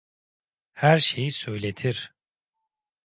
[0.73, 2.13] Her şeyi söyletir.